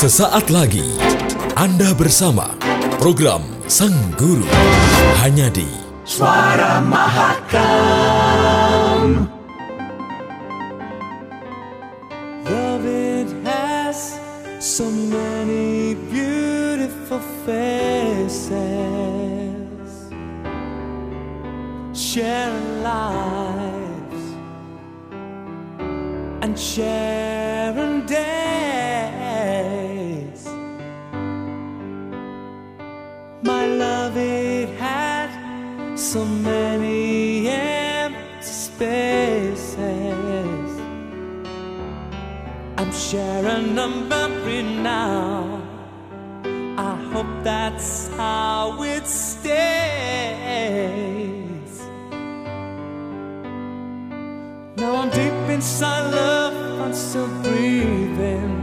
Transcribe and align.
Sesaat 0.00 0.48
lagi 0.48 0.96
Anda 1.60 1.92
bersama 1.92 2.56
program 3.04 3.44
Sang 3.68 3.92
Guru 4.16 4.48
hanya 5.20 5.52
di 5.52 5.68
Suara 6.08 6.80
Mahakam. 6.80 8.08
Love 12.48 12.88
it 12.88 13.28
has 13.44 14.16
so 14.56 14.88
many 14.88 15.92
beautiful 16.08 17.20
faces. 17.44 18.56
Share 21.92 22.56
lives 22.80 24.24
and 26.40 26.56
sharing 26.56 28.08
days. 28.08 28.49
Love, 33.80 34.16
it 34.16 34.68
had 34.78 35.30
so 35.96 36.24
many 36.24 37.48
empty 37.48 38.42
spaces. 38.42 39.70
I'm 42.78 42.92
sharing 42.92 43.78
a 43.78 43.88
memory 43.88 44.62
now. 44.62 45.62
I 46.90 46.94
hope 47.12 47.32
that's 47.42 48.08
how 48.20 48.82
it 48.82 49.06
stays. 49.06 49.50
Now 54.76 54.92
I'm 55.00 55.10
deep 55.10 55.48
inside 55.56 56.06
love, 56.20 56.80
I'm 56.84 56.94
still 56.94 57.30
breathing. 57.42 58.56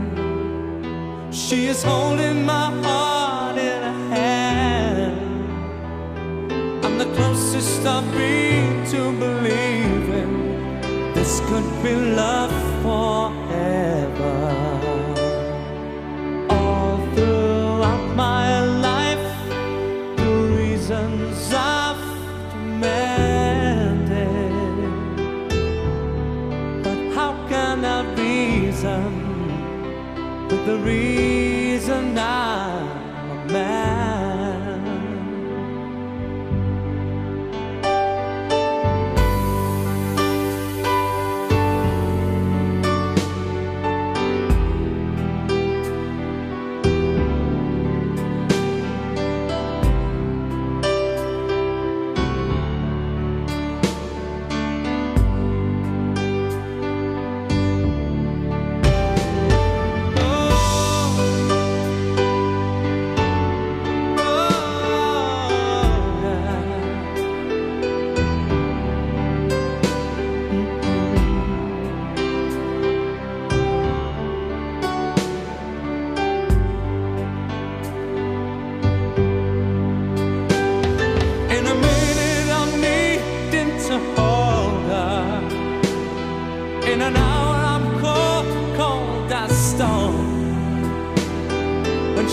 She 1.32 1.66
is 1.66 1.82
holding 1.82 2.44
my 2.44 2.66
heart 2.82 3.17
I've 7.68 8.10
been 8.12 8.84
to 8.92 9.12
believing 9.18 10.32
this 11.14 11.40
could 11.48 11.68
be 11.82 11.94
love 11.94 12.52
forever. 12.82 14.38
All 16.50 16.98
throughout 17.14 18.06
my 18.14 18.60
life, 18.88 19.28
the 20.16 20.32
reasons 20.56 21.52
I've 21.52 22.04
demanded. 22.52 24.08
But 26.82 26.98
how 27.14 27.32
can 27.48 27.84
I 27.84 28.02
reason 28.14 29.10
with 30.48 30.62
the 30.66 30.78
reason 30.78 31.37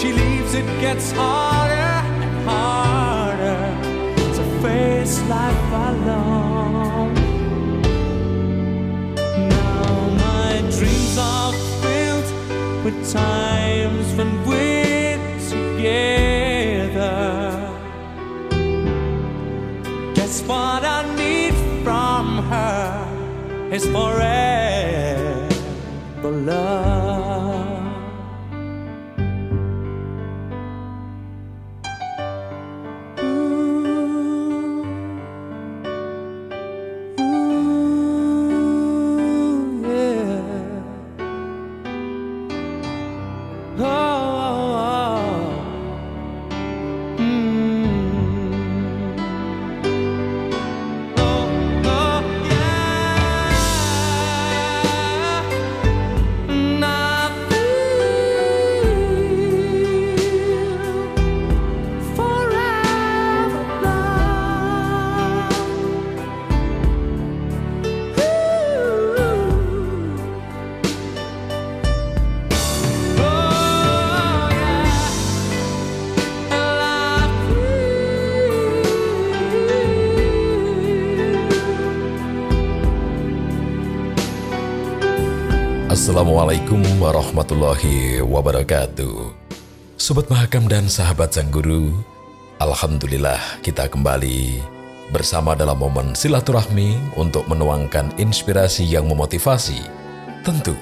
she 0.06 0.12
leaves, 0.14 0.54
it 0.54 0.66
gets 0.80 1.12
harder 1.12 1.96
and 2.24 2.34
harder 2.48 3.62
to 4.38 4.44
face 4.62 5.16
life 5.36 5.72
alone. 5.90 7.14
Now 9.50 10.10
my 10.26 10.52
dreams 10.76 11.18
are 11.18 11.54
filled 11.82 12.30
with 12.86 12.98
times 13.12 14.08
when 14.18 14.32
we're 14.48 15.18
together. 15.50 17.18
Guess 20.14 20.44
what 20.44 20.84
I 20.98 21.02
need 21.16 21.56
from 21.84 22.26
her 22.52 23.72
is 23.72 23.86
forever 23.88 24.46
love. 26.32 26.95
Assalamualaikum 85.96 86.84
warahmatullahi 87.00 88.20
wabarakatuh 88.20 89.32
Sobat 89.96 90.28
Mahakam 90.28 90.68
dan 90.68 90.92
sahabat 90.92 91.32
Sang 91.32 91.48
Guru 91.48 91.96
Alhamdulillah 92.60 93.40
kita 93.64 93.88
kembali 93.88 94.60
bersama 95.16 95.56
dalam 95.56 95.80
momen 95.80 96.12
silaturahmi 96.12 97.16
untuk 97.16 97.48
menuangkan 97.48 98.12
inspirasi 98.20 98.84
yang 98.84 99.08
memotivasi 99.08 99.88
Tentu 100.44 100.76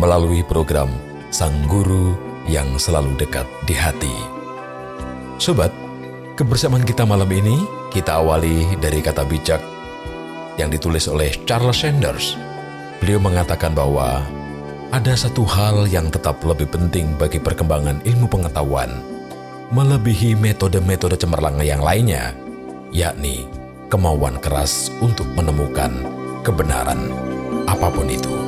melalui 0.00 0.40
program 0.40 0.88
Sang 1.28 1.52
Guru 1.68 2.16
yang 2.48 2.80
selalu 2.80 3.12
dekat 3.20 3.44
di 3.68 3.76
hati 3.76 4.16
Sobat, 5.36 5.68
kebersamaan 6.32 6.88
kita 6.88 7.04
malam 7.04 7.28
ini 7.28 7.60
kita 7.92 8.24
awali 8.24 8.64
dari 8.80 9.04
kata 9.04 9.20
bijak 9.28 9.60
yang 10.56 10.72
ditulis 10.72 11.04
oleh 11.12 11.36
Charles 11.44 11.84
Sanders. 11.84 12.40
Beliau 12.96 13.20
mengatakan 13.20 13.76
bahwa 13.76 14.24
ada 14.96 15.12
satu 15.12 15.44
hal 15.44 15.84
yang 15.92 16.08
tetap 16.08 16.40
lebih 16.40 16.72
penting 16.72 17.20
bagi 17.20 17.36
perkembangan 17.36 18.00
ilmu 18.08 18.32
pengetahuan, 18.32 18.88
melebihi 19.68 20.32
metode-metode 20.32 21.20
cemerlang 21.20 21.60
yang 21.60 21.84
lainnya, 21.84 22.32
yakni 22.96 23.44
kemauan 23.92 24.40
keras 24.40 24.88
untuk 25.04 25.28
menemukan 25.36 25.92
kebenaran 26.40 27.12
apa 27.68 27.92
pun 27.92 28.08
itu. 28.08 28.45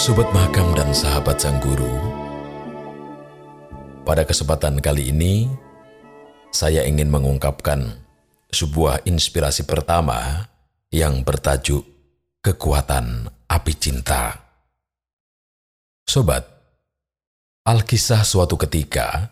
Sobat 0.00 0.32
Mahakam 0.32 0.72
dan 0.72 0.96
sahabat 0.96 1.44
Sang 1.44 1.60
Guru, 1.60 1.92
pada 4.00 4.24
kesempatan 4.24 4.80
kali 4.80 5.12
ini 5.12 5.44
saya 6.48 6.88
ingin 6.88 7.12
mengungkapkan 7.12 8.00
sebuah 8.48 9.04
inspirasi 9.04 9.68
pertama 9.68 10.48
yang 10.88 11.20
bertajuk 11.20 11.84
Kekuatan 12.40 13.28
Api 13.44 13.72
Cinta. 13.76 14.40
Sobat, 16.08 16.48
Alkisah 17.68 18.24
suatu 18.24 18.56
ketika, 18.56 19.28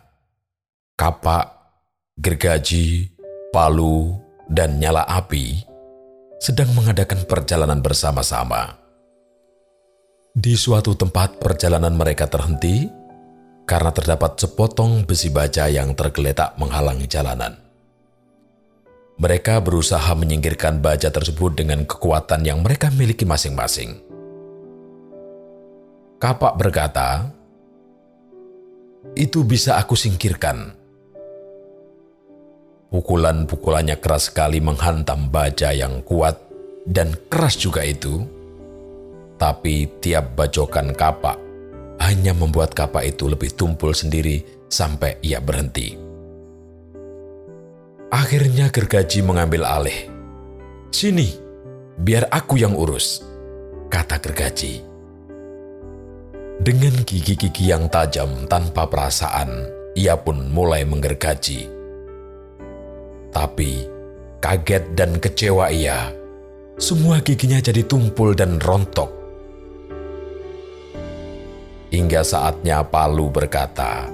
kapak, 0.93 1.49
gergaji, 2.13 3.09
palu, 3.49 4.21
dan 4.45 4.77
nyala 4.77 5.01
api 5.01 5.65
sedang 6.37 6.69
mengadakan 6.77 7.25
perjalanan 7.25 7.81
bersama-sama. 7.81 8.78
Di 10.29 10.53
suatu 10.53 10.93
tempat 10.93 11.41
perjalanan 11.41 11.97
mereka 11.97 12.29
terhenti 12.29 12.85
karena 13.65 13.89
terdapat 13.89 14.37
sepotong 14.37 15.01
besi 15.01 15.33
baja 15.33 15.65
yang 15.65 15.97
tergeletak 15.97 16.53
menghalangi 16.61 17.09
jalanan. 17.09 17.57
Mereka 19.17 19.57
berusaha 19.65 20.13
menyingkirkan 20.13 20.85
baja 20.85 21.09
tersebut 21.09 21.57
dengan 21.57 21.81
kekuatan 21.81 22.45
yang 22.45 22.61
mereka 22.61 22.93
miliki 22.93 23.25
masing-masing. 23.25 23.97
Kapak 26.21 26.61
berkata, 26.61 27.25
"Itu 29.17 29.41
bisa 29.49 29.81
aku 29.81 29.97
singkirkan." 29.97 30.77
Pukulan-pukulannya 32.93 33.97
keras 33.97 34.29
sekali 34.29 34.61
menghantam 34.61 35.33
baja 35.33 35.73
yang 35.73 36.05
kuat 36.05 36.37
dan 36.85 37.17
keras 37.33 37.57
juga 37.57 37.81
itu 37.81 38.38
tapi 39.39 39.87
tiap 40.03 40.35
bajokan 40.35 40.91
kapak 40.91 41.39
hanya 42.03 42.35
membuat 42.35 42.75
kapak 42.75 43.07
itu 43.07 43.31
lebih 43.31 43.55
tumpul 43.55 43.95
sendiri 43.95 44.43
sampai 44.67 45.19
ia 45.23 45.39
berhenti. 45.39 45.95
Akhirnya 48.09 48.73
gergaji 48.73 49.21
mengambil 49.21 49.63
alih. 49.69 50.09
Sini, 50.89 51.29
biar 51.95 52.25
aku 52.33 52.57
yang 52.57 52.73
urus, 52.73 53.21
kata 53.87 54.17
gergaji. 54.17 54.81
Dengan 56.59 57.05
gigi-gigi 57.05 57.69
yang 57.69 57.87
tajam 57.87 58.49
tanpa 58.49 58.89
perasaan, 58.89 59.69
ia 59.93 60.17
pun 60.17 60.49
mulai 60.49 60.83
menggergaji. 60.83 61.69
Tapi, 63.29 63.71
kaget 64.41 64.97
dan 64.97 65.21
kecewa 65.21 65.69
ia, 65.69 66.09
semua 66.81 67.21
giginya 67.21 67.61
jadi 67.61 67.85
tumpul 67.85 68.33
dan 68.33 68.57
rontok. 68.57 69.18
Hingga 71.89 72.21
saatnya 72.21 72.85
Palu 72.85 73.33
berkata, 73.33 74.05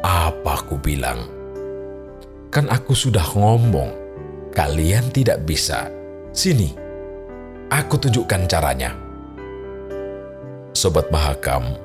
"Apa 0.00 0.64
ku 0.64 0.80
bilang? 0.80 1.28
Kan 2.48 2.72
aku 2.72 2.96
sudah 2.96 3.36
ngomong, 3.36 3.92
kalian 4.56 5.12
tidak 5.12 5.44
bisa. 5.44 5.92
Sini, 6.32 6.72
aku 7.68 8.00
tunjukkan 8.00 8.48
caranya." 8.48 8.96
Sobat 10.72 11.12
Mahakam, 11.12 11.76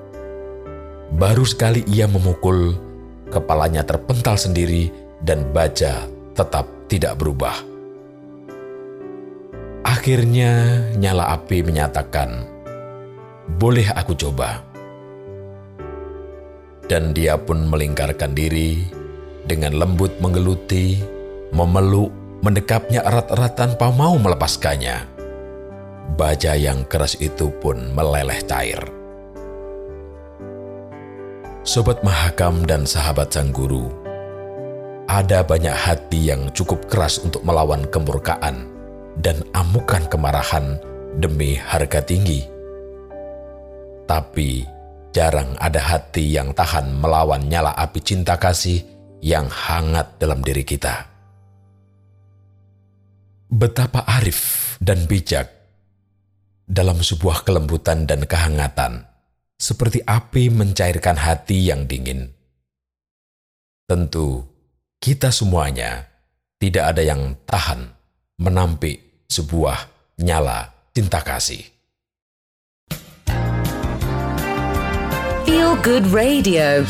baru 1.11 1.43
sekali 1.43 1.83
ia 1.91 2.07
memukul, 2.07 2.79
kepalanya 3.27 3.83
terpental 3.83 4.39
sendiri 4.39 4.95
dan 5.19 5.43
baja 5.51 6.07
tetap 6.39 6.71
tidak 6.87 7.19
berubah. 7.19 7.59
Akhirnya 9.83 10.87
nyala 10.95 11.35
api 11.35 11.67
menyatakan, 11.67 12.47
"Boleh 13.59 13.91
aku 13.91 14.15
coba?" 14.15 14.72
Dan 16.87 17.15
dia 17.15 17.39
pun 17.39 17.67
melingkarkan 17.67 18.35
diri 18.35 18.83
dengan 19.43 19.75
lembut 19.75 20.11
menggeluti, 20.19 20.99
memeluk, 21.51 22.11
mendekapnya 22.43 23.03
erat-erat 23.03 23.53
tanpa 23.55 23.91
mau 23.91 24.15
melepaskannya. 24.19 25.07
Baja 26.13 26.53
yang 26.53 26.85
keras 26.85 27.17
itu 27.19 27.49
pun 27.63 27.91
meleleh 27.95 28.39
cair. 28.45 28.79
Sobat 31.63 32.03
Mahakam 32.03 32.67
dan 32.67 32.83
sahabat 32.83 33.31
Sang 33.31 33.55
Guru, 33.55 33.87
ada 35.07 35.39
banyak 35.43 35.71
hati 35.71 36.27
yang 36.27 36.51
cukup 36.51 36.91
keras 36.91 37.23
untuk 37.23 37.39
melawan 37.47 37.87
kemurkaan 37.87 38.67
dan 39.23 39.39
amukan 39.55 40.03
kemarahan 40.11 40.75
demi 41.23 41.55
harga 41.55 42.03
tinggi. 42.03 42.43
Tapi 44.03 44.72
jarang 45.13 45.53
ada 45.61 45.79
hati 45.79 46.33
yang 46.33 46.51
tahan 46.57 46.97
melawan 46.97 47.45
nyala 47.45 47.71
api 47.77 48.01
cinta 48.01 48.35
kasih 48.41 48.81
yang 49.21 49.47
hangat 49.47 50.17
dalam 50.17 50.41
diri 50.41 50.65
kita. 50.65 51.07
Betapa 53.53 54.03
arif 54.09 54.75
dan 54.81 55.05
bijak 55.05 55.47
dalam 56.65 56.99
sebuah 56.99 57.45
kelembutan 57.45 58.09
dan 58.09 58.25
kehangatan, 58.25 59.05
seperti 59.55 60.01
api 60.03 60.49
mencairkan 60.49 61.15
hati 61.15 61.69
yang 61.69 61.85
dingin. 61.85 62.33
Tentu, 63.85 64.41
kita 64.97 65.29
semuanya 65.29 66.09
tidak 66.57 66.95
ada 66.97 67.03
yang 67.05 67.37
tahan 67.45 67.93
menampik 68.41 69.27
sebuah 69.29 69.77
nyala 70.17 70.73
cinta 70.95 71.21
kasih. 71.21 71.72
Feel 75.53 75.75
Good 75.75 76.07
Radio. 76.07 76.83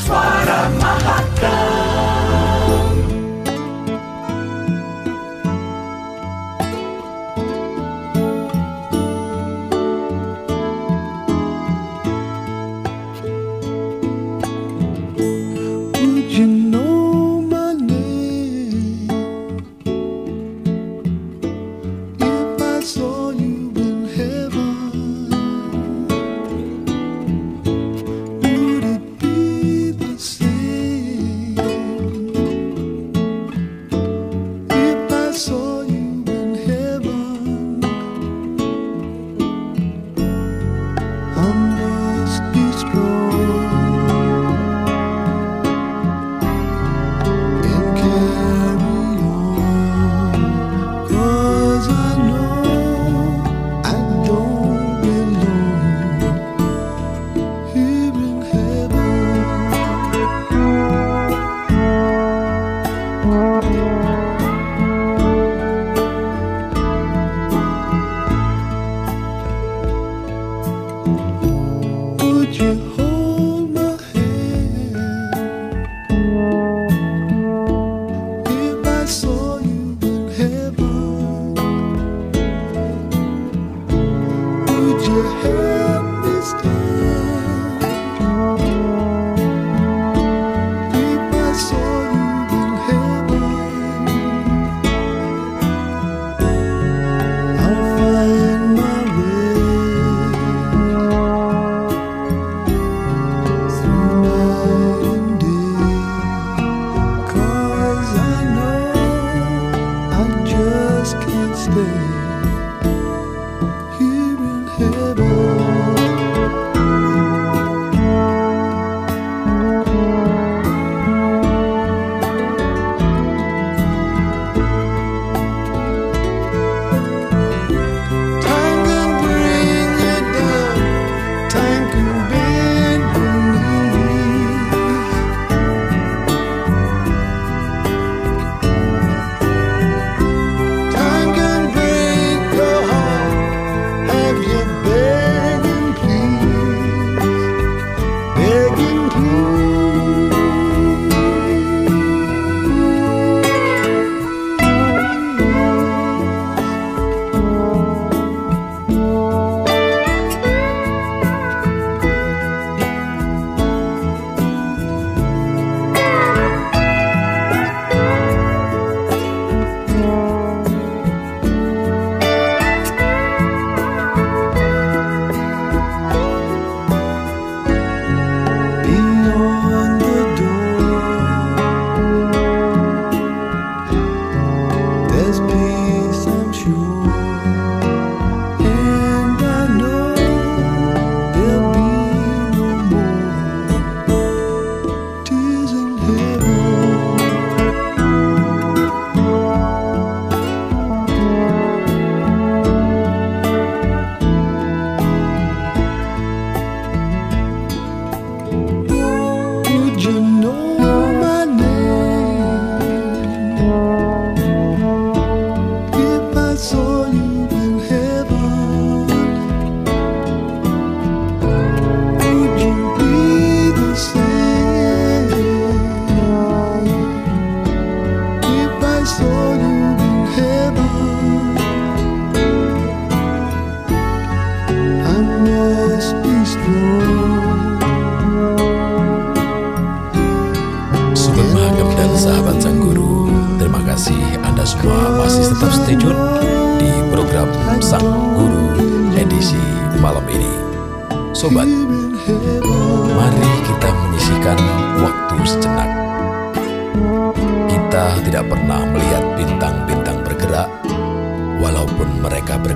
Oh. 179.36 179.73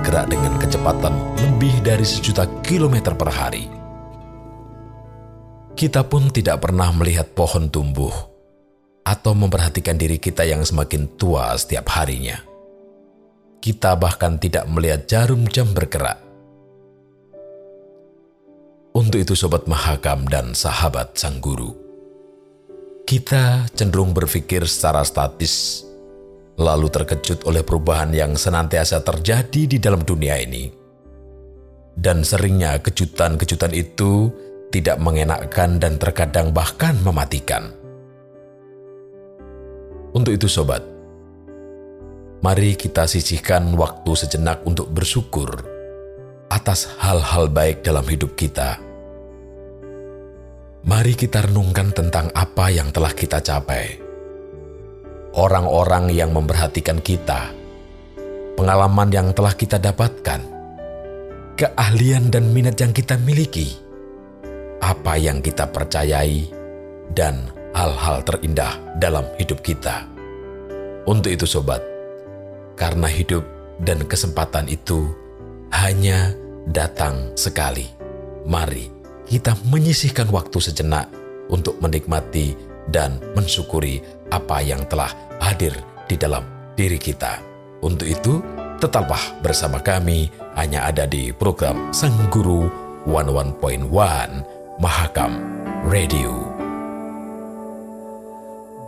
Bergerak 0.08 0.32
dengan 0.32 0.56
kecepatan 0.56 1.14
lebih 1.36 1.84
dari 1.84 2.00
sejuta 2.00 2.48
kilometer 2.64 3.12
per 3.12 3.28
hari. 3.28 3.68
Kita 5.76 6.00
pun 6.08 6.32
tidak 6.32 6.64
pernah 6.64 6.88
melihat 6.96 7.28
pohon 7.36 7.68
tumbuh 7.68 8.16
atau 9.04 9.36
memperhatikan 9.36 10.00
diri 10.00 10.16
kita 10.16 10.48
yang 10.48 10.64
semakin 10.64 11.12
tua 11.20 11.52
setiap 11.60 11.92
harinya. 11.92 12.40
Kita 13.60 14.00
bahkan 14.00 14.40
tidak 14.40 14.64
melihat 14.72 15.04
jarum 15.04 15.44
jam 15.44 15.76
bergerak. 15.76 16.16
Untuk 18.96 19.20
itu 19.20 19.36
sobat 19.36 19.68
Mahakam 19.68 20.24
dan 20.24 20.56
sahabat 20.56 21.20
Sang 21.20 21.36
Guru, 21.36 21.76
kita 23.04 23.68
cenderung 23.76 24.16
berpikir 24.16 24.64
secara 24.64 25.04
statis, 25.04 25.84
lalu 26.58 26.90
terkejut 26.90 27.46
oleh 27.46 27.62
perubahan 27.62 28.10
yang 28.10 28.34
senantiasa 28.34 29.00
terjadi 29.06 29.62
di 29.70 29.78
dalam 29.78 30.02
dunia 30.02 30.34
ini. 30.42 30.66
Dan 31.98 32.26
seringnya 32.26 32.78
kejutan-kejutan 32.82 33.74
itu 33.74 34.30
tidak 34.74 34.98
mengenakkan 34.98 35.78
dan 35.78 35.96
terkadang 35.96 36.50
bahkan 36.50 36.98
mematikan. 37.02 37.74
Untuk 40.14 40.34
itu 40.34 40.50
sobat, 40.50 40.82
mari 42.42 42.74
kita 42.74 43.06
sisihkan 43.06 43.74
waktu 43.78 44.12
sejenak 44.14 44.62
untuk 44.66 44.90
bersyukur 44.90 45.62
atas 46.50 46.90
hal-hal 46.98 47.46
baik 47.50 47.86
dalam 47.86 48.06
hidup 48.06 48.34
kita. 48.34 48.80
Mari 50.88 51.12
kita 51.18 51.44
renungkan 51.44 51.92
tentang 51.92 52.32
apa 52.32 52.70
yang 52.72 52.88
telah 52.94 53.12
kita 53.12 53.42
capai. 53.42 54.07
Orang-orang 55.38 56.10
yang 56.10 56.34
memperhatikan 56.34 56.98
kita, 56.98 57.54
pengalaman 58.58 59.06
yang 59.14 59.30
telah 59.30 59.54
kita 59.54 59.78
dapatkan, 59.78 60.42
keahlian 61.54 62.26
dan 62.26 62.50
minat 62.50 62.74
yang 62.82 62.90
kita 62.90 63.14
miliki, 63.22 63.70
apa 64.82 65.14
yang 65.14 65.38
kita 65.38 65.70
percayai, 65.70 66.50
dan 67.14 67.54
hal-hal 67.70 68.18
terindah 68.26 68.82
dalam 68.98 69.22
hidup 69.38 69.62
kita. 69.62 70.10
Untuk 71.06 71.30
itu 71.30 71.46
sobat, 71.46 71.86
karena 72.74 73.06
hidup 73.06 73.46
dan 73.86 74.02
kesempatan 74.10 74.66
itu 74.66 75.06
hanya 75.70 76.34
datang 76.66 77.30
sekali. 77.38 77.86
Mari 78.42 78.90
kita 79.30 79.54
menyisihkan 79.70 80.34
waktu 80.34 80.58
sejenak 80.58 81.06
untuk 81.46 81.78
menikmati 81.78 82.58
dan 82.90 83.20
mensyukuri 83.38 84.00
apa 84.28 84.60
yang 84.64 84.84
telah 84.88 85.12
hadir 85.40 85.74
di 86.08 86.16
dalam 86.16 86.44
diri 86.78 86.96
kita. 86.96 87.40
Untuk 87.82 88.06
itu, 88.06 88.42
tetaplah 88.78 89.20
bersama 89.42 89.82
kami 89.82 90.30
hanya 90.54 90.86
ada 90.86 91.06
di 91.06 91.34
program 91.34 91.90
Sang 91.90 92.14
Guru 92.30 92.70
11.1 93.06 93.88
Mahakam 94.78 95.32
Radio. 95.86 96.58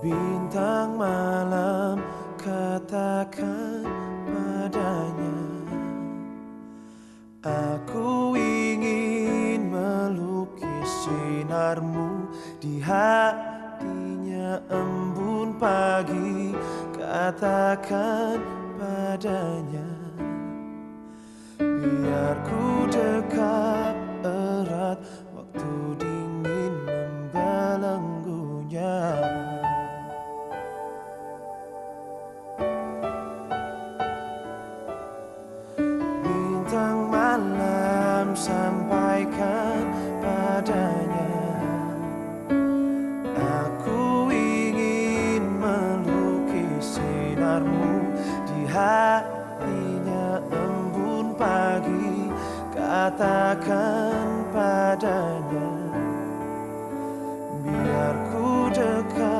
Bintang 0.01 0.97
malam 0.97 2.01
katakan 2.41 3.85
padanya 4.25 5.37
Aku 7.45 8.37
ingin 8.37 9.69
melukis 9.69 10.89
sinarmu 11.05 12.29
di 12.61 12.81
hatinya 12.81 14.57
embun 14.73 15.10
pagi 15.61 16.57
Katakan 16.97 18.41
padanya. 18.81 19.93
Biar 21.61 22.37
ku 22.49 22.89
dekat 22.89 23.93
erat 24.25 24.97
waktu 25.37 26.01
dingin 26.01 26.73
membelenggunya. 26.89 29.21
Bintang 36.25 37.13
malam 37.13 38.33
sampaikan 38.33 38.80
katakan 53.11 54.47
padanya 54.55 55.71
Biar 57.67 58.17
ku 58.31 58.71
dekat 58.71 59.40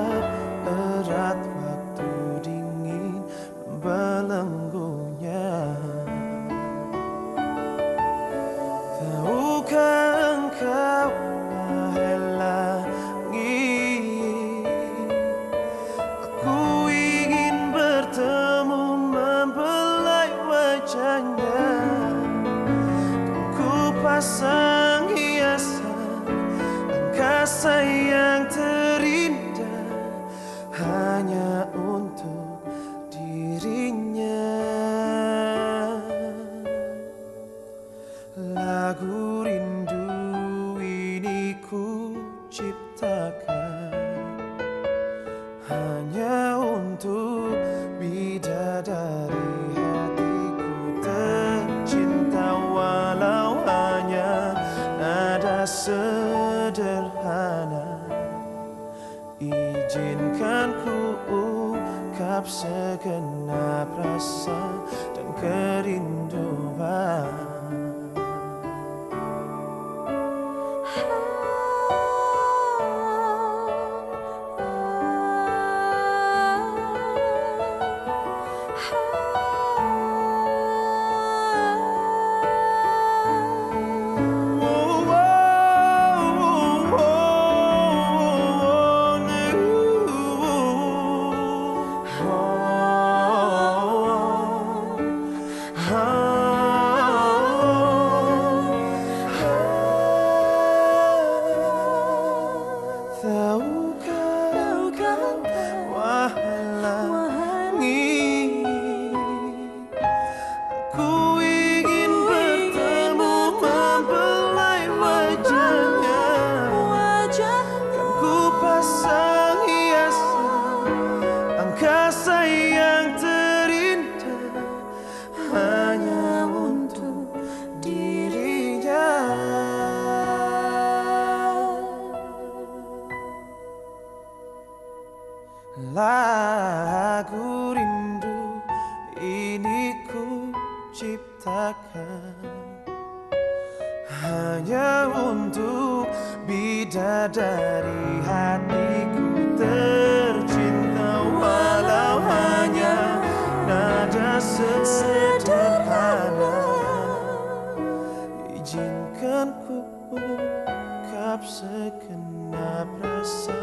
segenap 162.21 162.89
rasa 163.01 163.61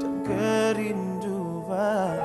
dan 0.00 0.14
kerinduan. 0.26 2.18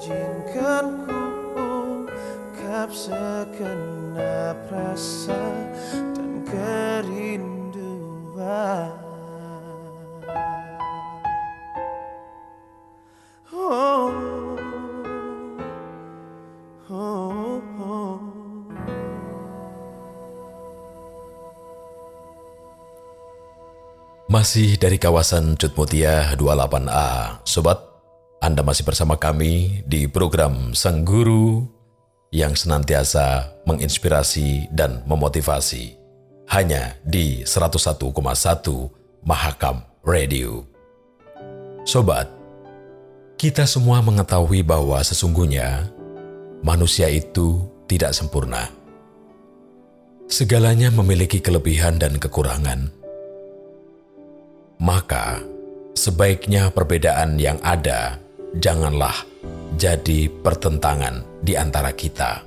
Izinkan 0.00 1.06
ku 1.06 1.20
ungkap 1.54 2.90
segenap 2.90 4.58
rasa 4.72 5.49
Masih 24.40 24.80
dari 24.80 24.96
kawasan 24.96 25.52
Cutmutia 25.52 26.32
28A, 26.32 27.44
Sobat, 27.44 27.76
Anda 28.40 28.64
masih 28.64 28.88
bersama 28.88 29.20
kami 29.20 29.84
di 29.84 30.08
program 30.08 30.72
Sang 30.72 31.04
Guru 31.04 31.68
yang 32.32 32.56
senantiasa 32.56 33.52
menginspirasi 33.68 34.72
dan 34.72 35.04
memotivasi. 35.04 35.92
Hanya 36.48 36.96
di 37.04 37.44
101,1 37.44 38.16
Mahakam 39.28 39.84
Radio. 40.08 40.64
Sobat, 41.84 42.32
kita 43.36 43.68
semua 43.68 44.00
mengetahui 44.00 44.64
bahwa 44.64 45.04
sesungguhnya 45.04 45.92
manusia 46.64 47.12
itu 47.12 47.60
tidak 47.84 48.16
sempurna. 48.16 48.72
Segalanya 50.32 50.88
memiliki 50.88 51.44
kelebihan 51.44 52.00
dan 52.00 52.16
kekurangan 52.16 52.99
maka 54.80 55.44
sebaiknya 55.92 56.72
perbedaan 56.72 57.36
yang 57.36 57.60
ada 57.60 58.16
janganlah 58.56 59.28
jadi 59.76 60.32
pertentangan 60.40 61.20
di 61.44 61.52
antara 61.52 61.92
kita. 61.92 62.40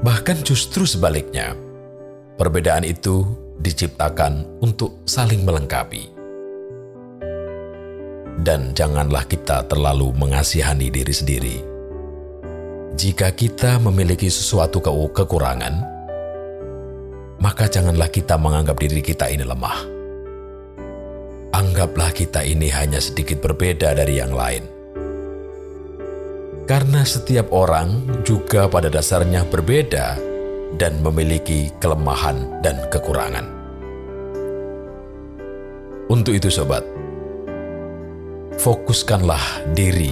Bahkan 0.00 0.46
justru 0.46 0.86
sebaliknya, 0.86 1.52
perbedaan 2.38 2.86
itu 2.86 3.26
diciptakan 3.58 4.62
untuk 4.62 5.02
saling 5.04 5.42
melengkapi. 5.42 6.08
Dan 8.40 8.72
janganlah 8.72 9.26
kita 9.28 9.68
terlalu 9.68 10.14
mengasihani 10.16 10.88
diri 10.88 11.12
sendiri. 11.12 11.56
Jika 12.96 13.34
kita 13.34 13.82
memiliki 13.82 14.30
sesuatu 14.32 14.80
ke- 14.80 15.12
kekurangan, 15.12 15.74
maka 17.42 17.68
janganlah 17.68 18.08
kita 18.08 18.40
menganggap 18.40 18.80
diri 18.80 19.04
kita 19.04 19.28
ini 19.28 19.44
lemah 19.44 19.99
anggaplah 21.70 22.10
kita 22.10 22.42
ini 22.42 22.66
hanya 22.74 22.98
sedikit 22.98 23.38
berbeda 23.38 23.94
dari 23.94 24.18
yang 24.18 24.34
lain. 24.34 24.66
Karena 26.66 27.06
setiap 27.06 27.54
orang 27.54 28.02
juga 28.26 28.66
pada 28.66 28.90
dasarnya 28.90 29.46
berbeda 29.46 30.18
dan 30.74 30.98
memiliki 30.98 31.70
kelemahan 31.78 32.58
dan 32.58 32.74
kekurangan. 32.90 33.46
Untuk 36.10 36.34
itu 36.34 36.50
sobat, 36.50 36.82
fokuskanlah 38.58 39.70
diri 39.70 40.10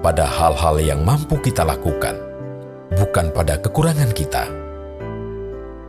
pada 0.00 0.24
hal-hal 0.24 0.80
yang 0.80 1.04
mampu 1.04 1.36
kita 1.36 1.68
lakukan, 1.68 2.16
bukan 2.96 3.28
pada 3.36 3.60
kekurangan 3.60 4.08
kita. 4.16 4.48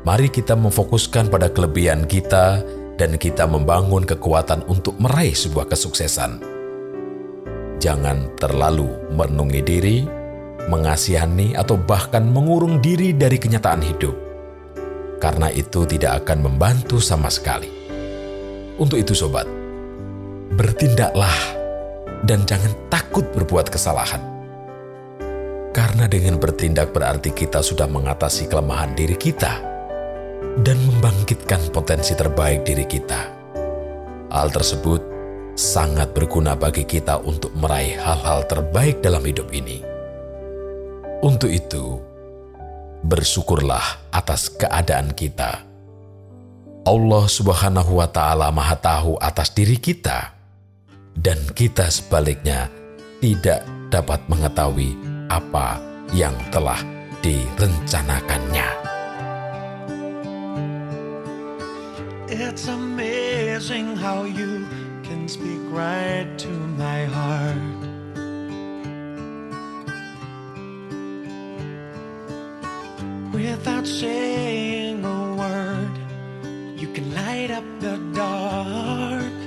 Mari 0.04 0.28
kita 0.28 0.60
memfokuskan 0.60 1.32
pada 1.32 1.48
kelebihan 1.48 2.04
kita 2.04 2.64
dan 3.00 3.16
kita 3.16 3.48
membangun 3.48 4.04
kekuatan 4.04 4.68
untuk 4.68 5.00
meraih 5.00 5.32
sebuah 5.32 5.72
kesuksesan. 5.72 6.60
jangan 7.80 8.28
terlalu 8.36 8.92
merenungi 9.16 9.62
diri, 9.64 9.98
mengasihani, 10.68 11.56
atau 11.56 11.80
bahkan 11.80 12.28
mengurung 12.28 12.84
diri 12.84 13.16
dari 13.16 13.40
kenyataan 13.40 13.80
hidup, 13.80 14.12
karena 15.24 15.48
itu 15.48 15.88
tidak 15.88 16.28
akan 16.28 16.44
membantu 16.44 17.00
sama 17.00 17.32
sekali. 17.32 17.72
Untuk 18.76 19.00
itu, 19.00 19.16
sobat, 19.16 19.48
bertindaklah 20.60 21.32
dan 22.28 22.44
jangan 22.44 22.76
takut 22.92 23.24
berbuat 23.32 23.72
kesalahan. 23.72 24.20
Karena 25.72 26.04
dengan 26.12 26.36
bertindak 26.36 26.92
berarti 26.92 27.32
kita 27.32 27.64
sudah 27.64 27.88
mengatasi 27.88 28.52
kelemahan 28.52 28.92
diri 28.92 29.16
kita 29.16 29.69
dan 30.64 30.76
membangkitkan 30.84 31.72
potensi 31.72 32.12
terbaik 32.16 32.68
diri 32.68 32.84
kita. 32.84 33.22
Hal 34.30 34.52
tersebut 34.52 35.02
sangat 35.56 36.12
berguna 36.12 36.56
bagi 36.56 36.84
kita 36.84 37.20
untuk 37.24 37.52
meraih 37.56 37.96
hal-hal 38.00 38.46
terbaik 38.46 39.00
dalam 39.00 39.24
hidup 39.24 39.50
ini. 39.56 39.82
Untuk 41.20 41.52
itu, 41.52 42.00
bersyukurlah 43.04 44.12
atas 44.12 44.52
keadaan 44.52 45.12
kita. 45.16 45.64
Allah 46.88 47.26
Subhanahu 47.28 48.00
wa 48.00 48.08
Ta'ala 48.08 48.48
Maha 48.56 48.80
Tahu 48.80 49.20
atas 49.20 49.52
diri 49.52 49.76
kita, 49.76 50.32
dan 51.20 51.40
kita 51.52 51.92
sebaliknya 51.92 52.72
tidak 53.20 53.68
dapat 53.92 54.24
mengetahui 54.32 54.96
apa 55.28 55.76
yang 56.16 56.34
telah 56.56 56.80
direncanakannya. 57.20 58.99
It's 62.42 62.70
amazing 62.70 63.98
how 63.98 64.24
you 64.24 64.66
can 65.04 65.28
speak 65.28 65.60
right 65.66 66.26
to 66.38 66.48
my 66.48 67.04
heart. 67.04 67.82
Without 73.34 73.86
saying 73.86 75.04
a 75.04 75.36
word, 75.36 75.92
you 76.80 76.88
can 76.94 77.14
light 77.14 77.52
up 77.52 77.66
the 77.82 77.98
dark. 78.14 79.38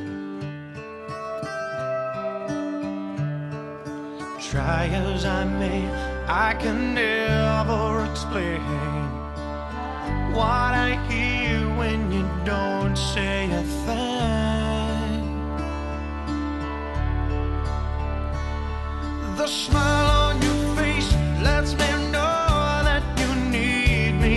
Try 4.51 4.85
as 4.93 5.25
I 5.25 5.45
may, 5.45 5.89
I 6.29 6.53
can 6.61 6.93
never 6.93 8.05
explain 8.11 8.61
what 10.35 10.75
I 10.75 10.91
hear 11.09 11.62
when 11.83 12.13
you 12.13 12.25
don't 12.45 12.97
say 12.97 13.51
a 13.61 13.65
thing. 13.85 15.21
The 19.41 19.49
smile 19.63 20.11
on 20.27 20.35
your 20.47 20.61
face 20.79 21.11
lets 21.49 21.73
me 21.81 21.91
know 22.15 22.47
that 22.89 23.05
you 23.21 23.31
need 23.57 24.13
me. 24.25 24.37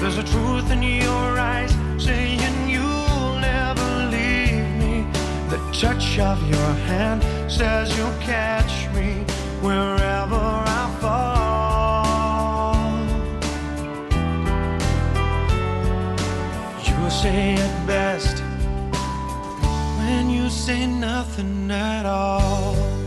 There's 0.00 0.18
a 0.24 0.26
truth 0.34 0.68
in 0.76 0.82
your 0.82 1.28
eyes 1.54 1.72
saying 2.06 2.54
you'll 2.74 3.36
never 3.52 3.90
leave 4.16 4.68
me. 4.82 4.94
The 5.52 5.60
touch 5.82 6.08
of 6.30 6.38
your 6.54 6.72
hand 6.90 7.20
says 7.56 7.86
you'll 7.96 8.20
catch 8.32 8.74
me 8.96 9.10
wherever 9.66 10.42
I 10.80 10.82
fall. 11.00 11.39
Say 17.10 17.54
it 17.54 17.86
best 17.86 18.38
when 19.98 20.30
you 20.30 20.48
say 20.48 20.86
nothing 20.86 21.70
at 21.70 22.06
all. 22.06 22.99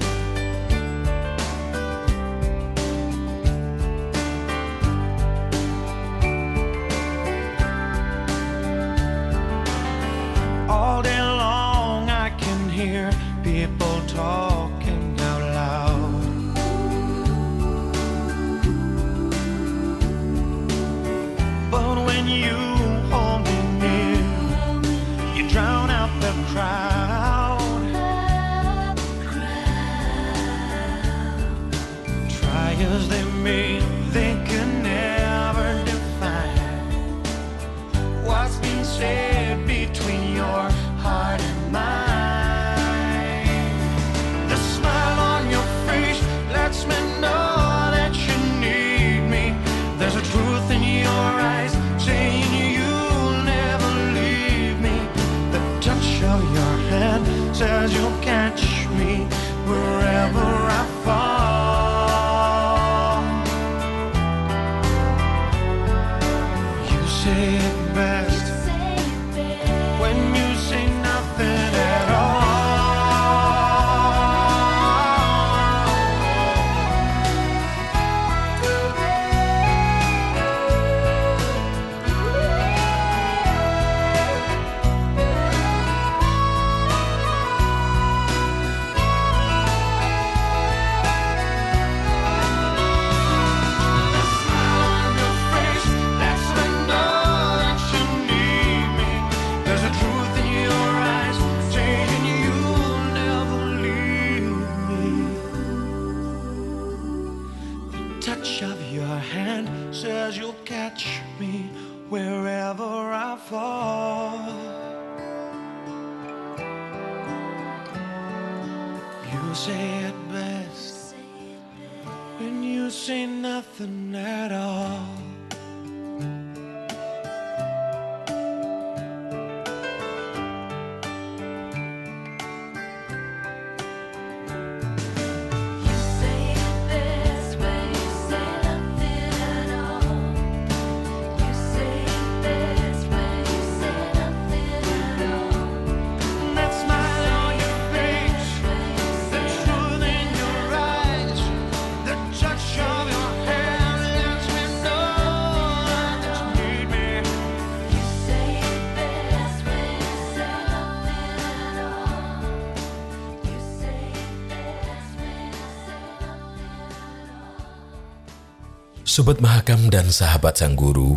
Sobat 169.13 169.37
Mahakam 169.45 169.93
dan 169.93 170.09
sahabat 170.09 170.57
Sang 170.57 170.73
Guru, 170.73 171.13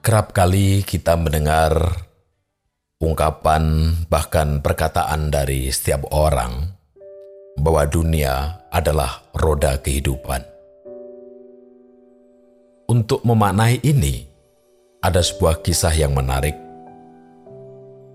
kerap 0.00 0.32
kali 0.32 0.80
kita 0.88 1.20
mendengar 1.20 1.76
ungkapan 2.96 3.92
bahkan 4.08 4.64
perkataan 4.64 5.28
dari 5.28 5.68
setiap 5.68 6.08
orang 6.08 6.72
bahwa 7.60 7.84
dunia 7.84 8.64
adalah 8.72 9.20
roda 9.36 9.76
kehidupan. 9.84 10.40
Untuk 12.88 13.20
memaknai 13.28 13.84
ini, 13.84 14.24
ada 15.04 15.20
sebuah 15.20 15.60
kisah 15.60 15.92
yang 15.92 16.16
menarik. 16.16 16.56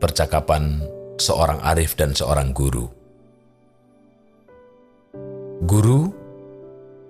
Percakapan 0.02 0.82
seorang 1.22 1.62
arif 1.62 1.94
dan 1.94 2.18
seorang 2.18 2.58
guru. 2.58 2.90
Guru, 5.62 6.16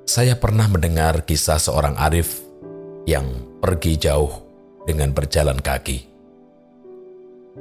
saya 0.08 0.39
pernah 0.39 0.72
mendengar 0.72 1.28
kisah 1.28 1.60
seorang 1.60 2.00
arif 2.00 2.39
yang 3.04 3.28
pergi 3.60 4.00
jauh 4.00 4.32
dengan 4.88 5.12
berjalan 5.12 5.60
kaki. 5.60 6.08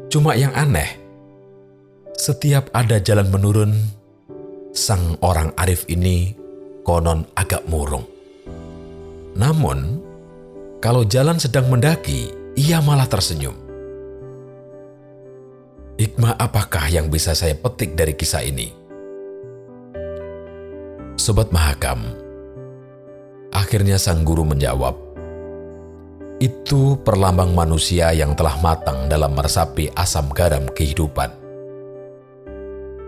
Cuma 0.06 0.38
yang 0.38 0.54
aneh, 0.54 0.87
setiap 2.14 2.70
ada 2.70 3.02
jalan 3.02 3.26
menurun, 3.35 3.74
sang 4.70 5.18
orang 5.26 5.50
arif 5.59 5.90
ini 5.90 6.38
konon 6.87 7.26
agak 7.35 7.66
murung. 7.66 8.06
Namun, 9.35 9.98
kalau 10.78 11.02
jalan 11.02 11.42
sedang 11.42 11.66
mendaki, 11.66 12.30
ia 12.54 12.78
malah 12.78 13.11
tersenyum. 13.11 13.59
Hikmah 15.98 16.38
apakah 16.38 16.87
yang 16.94 17.11
bisa 17.11 17.35
saya 17.35 17.59
petik 17.59 17.98
dari 17.98 18.14
kisah 18.14 18.46
ini? 18.46 18.70
Sobat 21.16 21.50
Mahakam, 21.50 22.04
akhirnya 23.57 23.97
sang 23.97 24.21
guru 24.21 24.45
menjawab, 24.45 24.92
itu 26.37 27.01
perlambang 27.01 27.57
manusia 27.57 28.12
yang 28.12 28.37
telah 28.37 28.61
matang 28.61 29.09
dalam 29.09 29.33
meresapi 29.33 29.88
asam 29.97 30.29
garam 30.37 30.69
kehidupan. 30.69 31.33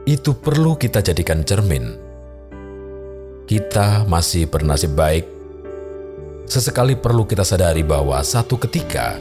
Itu 0.08 0.32
perlu 0.32 0.80
kita 0.80 1.04
jadikan 1.04 1.44
cermin. 1.44 2.00
Kita 3.44 4.08
masih 4.08 4.48
bernasib 4.48 4.96
baik. 4.96 5.28
Sesekali 6.48 6.96
perlu 6.96 7.28
kita 7.28 7.44
sadari 7.44 7.84
bahwa 7.84 8.16
satu 8.24 8.56
ketika 8.56 9.20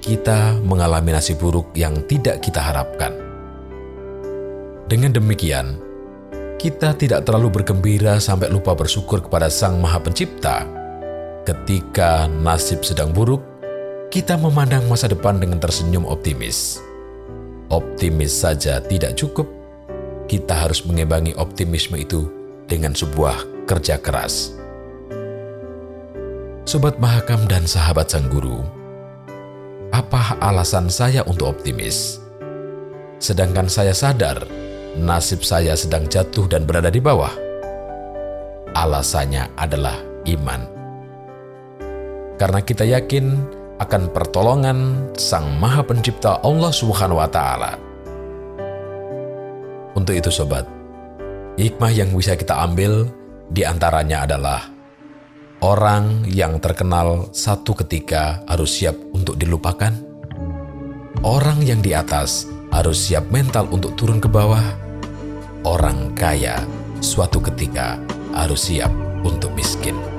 kita 0.00 0.56
mengalami 0.64 1.12
nasib 1.12 1.36
buruk 1.36 1.76
yang 1.76 2.00
tidak 2.08 2.40
kita 2.40 2.64
harapkan. 2.64 3.12
Dengan 4.88 5.12
demikian, 5.12 5.76
kita 6.62 6.94
tidak 6.94 7.26
terlalu 7.26 7.58
bergembira 7.58 8.22
sampai 8.22 8.46
lupa 8.46 8.70
bersyukur 8.78 9.18
kepada 9.18 9.50
Sang 9.50 9.82
Maha 9.82 9.98
Pencipta 9.98 10.62
Ketika 11.42 12.30
nasib 12.30 12.86
sedang 12.86 13.10
buruk, 13.10 13.42
kita 14.14 14.38
memandang 14.38 14.86
masa 14.86 15.10
depan 15.10 15.42
dengan 15.42 15.58
tersenyum 15.58 16.06
optimis. 16.06 16.78
Optimis 17.66 18.30
saja 18.30 18.78
tidak 18.78 19.18
cukup, 19.18 19.50
kita 20.30 20.54
harus 20.54 20.86
mengimbangi 20.86 21.34
optimisme 21.34 21.98
itu 21.98 22.30
dengan 22.70 22.94
sebuah 22.94 23.66
kerja 23.66 23.98
keras. 23.98 24.54
Sobat 26.62 27.02
Mahakam 27.02 27.42
dan 27.50 27.66
sahabat 27.66 28.06
Sang 28.14 28.30
Guru, 28.30 28.62
apa 29.90 30.38
alasan 30.38 30.86
saya 30.86 31.26
untuk 31.26 31.58
optimis? 31.58 32.22
Sedangkan 33.18 33.66
saya 33.66 33.90
sadar 33.90 34.46
nasib 34.98 35.44
saya 35.46 35.76
sedang 35.76 36.08
jatuh 36.08 36.48
dan 36.48 36.64
berada 36.64 36.88
di 36.88 37.00
bawah. 37.00 37.32
Alasannya 38.72 39.52
adalah 39.56 40.00
iman 40.26 40.82
karena 42.42 42.58
kita 42.58 42.82
yakin 42.82 43.38
akan 43.78 44.10
pertolongan 44.10 45.06
Sang 45.14 45.46
Maha 45.62 45.86
Pencipta 45.86 46.42
Allah 46.42 46.74
Subhanahu 46.74 47.22
wa 47.22 47.30
taala. 47.30 47.78
Untuk 49.94 50.18
itu 50.18 50.26
sobat, 50.26 50.66
hikmah 51.54 51.94
yang 51.94 52.10
bisa 52.10 52.34
kita 52.34 52.66
ambil 52.66 53.06
di 53.46 53.62
antaranya 53.62 54.26
adalah 54.26 54.66
orang 55.62 56.26
yang 56.26 56.58
terkenal 56.58 57.30
satu 57.30 57.78
ketika 57.86 58.42
harus 58.50 58.74
siap 58.82 58.98
untuk 59.14 59.38
dilupakan. 59.38 59.94
Orang 61.22 61.62
yang 61.62 61.78
di 61.78 61.94
atas 61.94 62.50
harus 62.72 63.12
siap 63.12 63.28
mental 63.28 63.68
untuk 63.68 63.94
turun 63.94 64.18
ke 64.18 64.26
bawah. 64.26 64.64
Orang 65.62 66.16
kaya 66.18 66.64
suatu 66.98 67.38
ketika 67.38 68.00
harus 68.34 68.72
siap 68.72 68.90
untuk 69.22 69.54
miskin. 69.54 70.11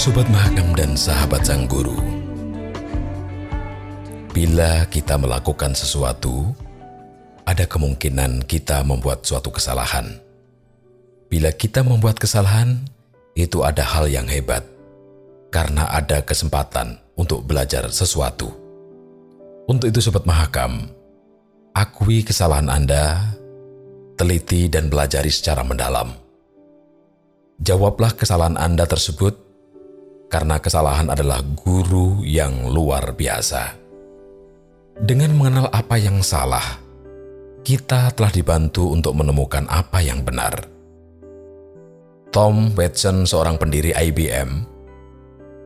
Sobat 0.00 0.24
Mahakam 0.32 0.72
dan 0.72 0.96
sahabat 0.96 1.44
sang 1.44 1.68
guru, 1.68 1.92
bila 4.32 4.88
kita 4.88 5.20
melakukan 5.20 5.76
sesuatu, 5.76 6.56
ada 7.44 7.68
kemungkinan 7.68 8.48
kita 8.48 8.80
membuat 8.80 9.28
suatu 9.28 9.52
kesalahan. 9.52 10.16
Bila 11.28 11.52
kita 11.52 11.84
membuat 11.84 12.16
kesalahan, 12.16 12.80
itu 13.36 13.60
ada 13.60 13.84
hal 13.84 14.08
yang 14.08 14.24
hebat, 14.24 14.64
karena 15.52 15.84
ada 15.92 16.24
kesempatan 16.24 16.96
untuk 17.20 17.44
belajar 17.44 17.84
sesuatu. 17.92 18.48
Untuk 19.68 19.92
itu 19.92 20.00
Sobat 20.00 20.24
Mahakam, 20.24 20.88
akui 21.76 22.24
kesalahan 22.24 22.72
Anda, 22.72 23.36
teliti 24.16 24.64
dan 24.72 24.88
pelajari 24.88 25.28
secara 25.28 25.60
mendalam. 25.60 26.16
Jawablah 27.60 28.16
kesalahan 28.16 28.56
Anda 28.56 28.88
tersebut, 28.88 29.49
karena 30.30 30.62
kesalahan 30.62 31.10
adalah 31.10 31.42
guru 31.42 32.22
yang 32.22 32.70
luar 32.70 33.12
biasa. 33.18 33.74
Dengan 35.02 35.34
mengenal 35.34 35.66
apa 35.74 35.98
yang 35.98 36.22
salah, 36.22 36.78
kita 37.66 38.14
telah 38.14 38.30
dibantu 38.30 38.94
untuk 38.94 39.18
menemukan 39.18 39.66
apa 39.66 39.98
yang 39.98 40.22
benar. 40.22 40.70
Tom 42.30 42.70
Watson, 42.78 43.26
seorang 43.26 43.58
pendiri 43.58 43.90
IBM, 43.90 44.62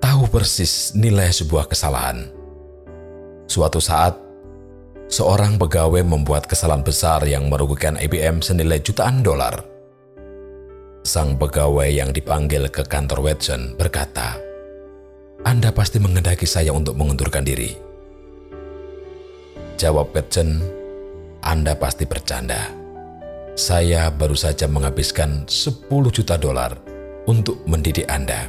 tahu 0.01 0.33
persis 0.33 0.97
nilai 0.97 1.29
sebuah 1.29 1.69
kesalahan. 1.69 2.25
Suatu 3.45 3.85
saat, 3.85 4.17
seorang 5.13 5.61
pegawai 5.61 6.01
membuat 6.01 6.49
kesalahan 6.49 6.81
besar 6.81 7.21
yang 7.29 7.53
merugikan 7.53 8.01
IBM 8.01 8.41
senilai 8.41 8.81
jutaan 8.81 9.21
dolar. 9.21 9.61
Sang 11.05 11.37
pegawai 11.37 11.93
yang 11.93 12.17
dipanggil 12.17 12.65
ke 12.73 12.81
kantor 12.89 13.29
Watson 13.29 13.77
berkata, 13.77 14.54
"Anda 15.45 15.71
pasti 15.77 16.01
mengendaki 16.01 16.49
saya 16.49 16.73
untuk 16.73 16.97
mengundurkan 16.97 17.45
diri." 17.45 17.77
Jawab 19.77 20.17
Watson, 20.17 20.65
"Anda 21.45 21.77
pasti 21.77 22.09
bercanda. 22.09 22.73
Saya 23.55 24.09
baru 24.09 24.35
saja 24.35 24.65
menghabiskan 24.67 25.45
10 25.47 26.09
juta 26.09 26.41
dolar 26.41 26.81
untuk 27.29 27.61
mendidik 27.69 28.09
Anda." 28.09 28.49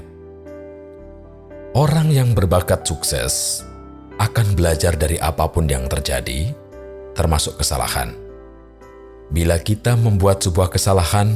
Orang 1.76 2.16
yang 2.16 2.32
berbakat 2.32 2.88
sukses 2.88 3.60
akan 4.16 4.56
belajar 4.56 4.96
dari 4.96 5.20
apa 5.20 5.52
pun 5.52 5.68
yang 5.68 5.92
terjadi, 5.92 6.56
termasuk 7.12 7.60
kesalahan. 7.60 8.16
Bila 9.28 9.60
kita 9.60 10.00
membuat 10.00 10.40
sebuah 10.40 10.72
kesalahan, 10.72 11.36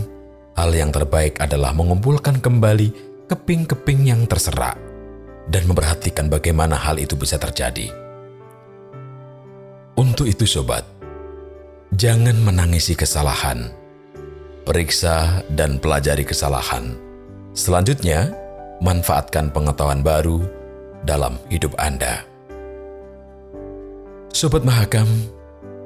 hal 0.56 0.72
yang 0.72 0.96
terbaik 0.96 1.36
adalah 1.44 1.76
mengumpulkan 1.76 2.40
kembali 2.40 2.96
keping-keping 3.28 4.08
yang 4.08 4.24
terserak 4.24 4.89
dan 5.50 5.66
memperhatikan 5.66 6.30
bagaimana 6.30 6.78
hal 6.78 7.02
itu 7.02 7.18
bisa 7.18 7.42
terjadi. 7.42 7.90
Untuk 9.98 10.30
itu, 10.30 10.48
sobat, 10.48 10.86
jangan 11.98 12.38
menangisi 12.40 12.96
kesalahan. 12.96 13.74
Periksa 14.64 15.44
dan 15.52 15.82
pelajari 15.82 16.24
kesalahan. 16.24 16.96
Selanjutnya, 17.58 18.32
manfaatkan 18.80 19.50
pengetahuan 19.52 20.06
baru 20.06 20.46
dalam 21.04 21.36
hidup 21.52 21.74
Anda. 21.82 22.24
Sobat 24.30 24.64
Mahakam, 24.64 25.10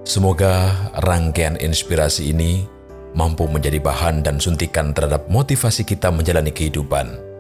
semoga 0.04 0.70
rangkaian 1.02 1.56
inspirasi 1.58 2.36
ini 2.36 2.68
mampu 3.16 3.48
menjadi 3.48 3.80
bahan 3.80 4.22
dan 4.22 4.38
suntikan 4.38 4.92
terhadap 4.92 5.26
motivasi 5.32 5.88
kita 5.88 6.12
menjalani 6.12 6.52
kehidupan. 6.52 7.33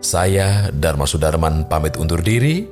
Saya, 0.00 0.72
Dharma 0.72 1.04
Sudarman, 1.04 1.68
pamit 1.68 2.00
undur 2.00 2.24
diri. 2.24 2.64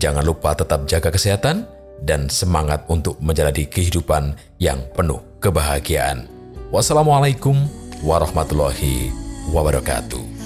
Jangan 0.00 0.24
lupa 0.24 0.56
tetap 0.56 0.88
jaga 0.88 1.12
kesehatan 1.12 1.68
dan 2.00 2.32
semangat 2.32 2.88
untuk 2.88 3.20
menjalani 3.20 3.68
kehidupan 3.68 4.32
yang 4.56 4.80
penuh 4.96 5.20
kebahagiaan. 5.38 6.26
Wassalamualaikum 6.72 7.54
warahmatullahi 8.00 9.12
wabarakatuh. 9.52 10.41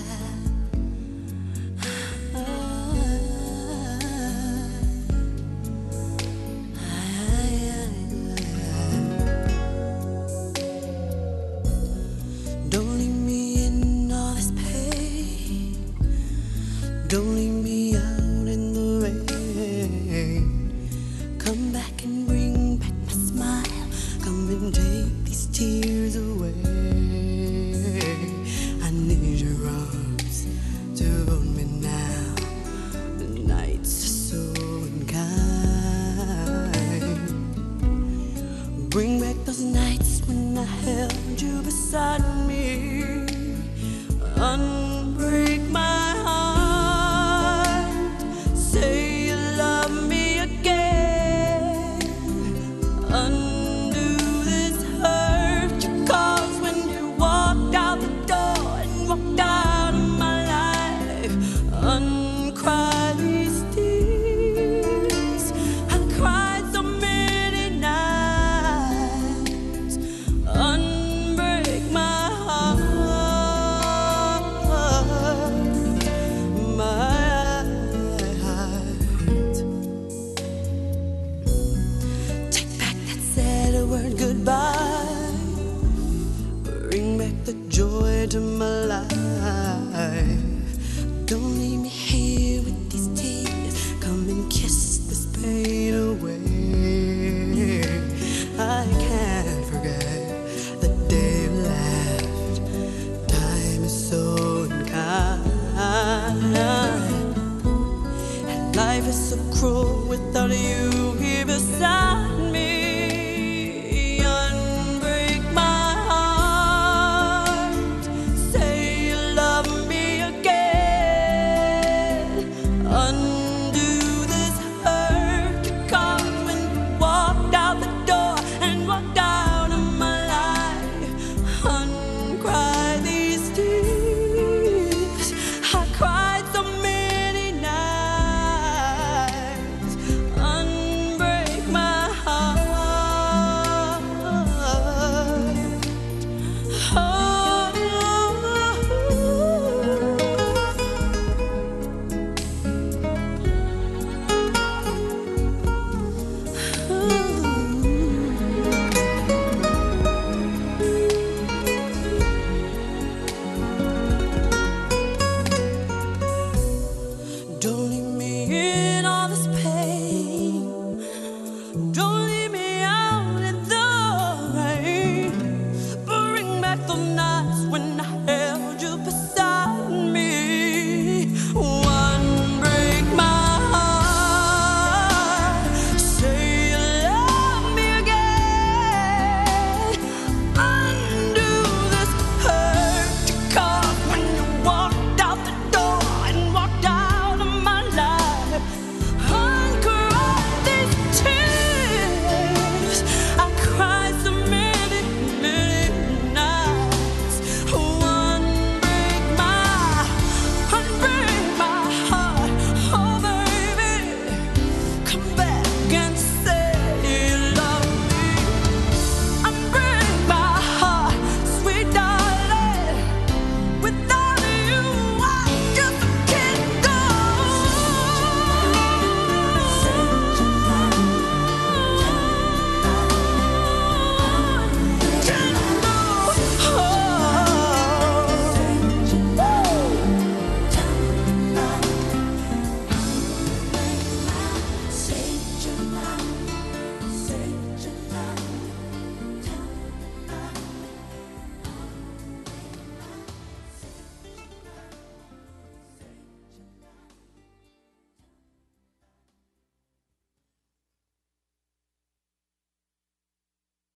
Back 21.96 22.04
bring 22.26 22.76
back 22.76 22.92
my 23.06 23.12
smile. 23.12 23.88
Come 24.22 24.50
and 24.50 24.74
take 24.74 25.24
these 25.24 25.46
tears 25.46 26.16
away. 26.16 27.55